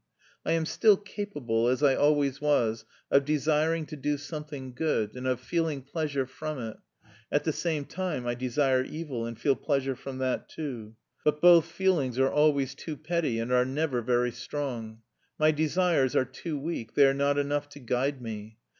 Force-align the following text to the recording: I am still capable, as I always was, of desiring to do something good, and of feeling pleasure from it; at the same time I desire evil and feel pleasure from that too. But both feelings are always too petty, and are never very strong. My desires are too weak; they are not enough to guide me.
I 0.43 0.53
am 0.53 0.65
still 0.65 0.97
capable, 0.97 1.67
as 1.67 1.83
I 1.83 1.93
always 1.93 2.41
was, 2.41 2.85
of 3.11 3.23
desiring 3.23 3.85
to 3.85 3.95
do 3.95 4.17
something 4.17 4.73
good, 4.73 5.15
and 5.15 5.27
of 5.27 5.39
feeling 5.39 5.83
pleasure 5.83 6.25
from 6.25 6.57
it; 6.57 6.77
at 7.31 7.43
the 7.43 7.53
same 7.53 7.85
time 7.85 8.25
I 8.25 8.33
desire 8.33 8.81
evil 8.83 9.27
and 9.27 9.39
feel 9.39 9.55
pleasure 9.55 9.95
from 9.95 10.17
that 10.17 10.49
too. 10.49 10.95
But 11.23 11.39
both 11.39 11.65
feelings 11.65 12.17
are 12.17 12.31
always 12.31 12.73
too 12.73 12.97
petty, 12.97 13.37
and 13.37 13.51
are 13.51 13.63
never 13.63 14.01
very 14.01 14.31
strong. 14.31 15.03
My 15.37 15.51
desires 15.51 16.15
are 16.15 16.25
too 16.25 16.57
weak; 16.59 16.95
they 16.95 17.05
are 17.05 17.13
not 17.13 17.37
enough 17.37 17.69
to 17.69 17.79
guide 17.79 18.23
me. 18.23 18.57